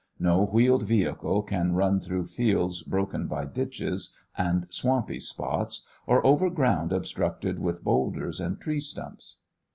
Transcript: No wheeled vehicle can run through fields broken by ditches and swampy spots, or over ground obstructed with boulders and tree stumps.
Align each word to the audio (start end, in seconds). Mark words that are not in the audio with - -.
No 0.17 0.43
wheeled 0.47 0.81
vehicle 0.81 1.43
can 1.43 1.73
run 1.75 1.99
through 1.99 2.25
fields 2.25 2.81
broken 2.81 3.27
by 3.27 3.45
ditches 3.45 4.17
and 4.35 4.65
swampy 4.73 5.19
spots, 5.19 5.85
or 6.07 6.25
over 6.25 6.49
ground 6.49 6.91
obstructed 6.91 7.59
with 7.59 7.83
boulders 7.83 8.39
and 8.39 8.59
tree 8.59 8.79
stumps. 8.79 9.37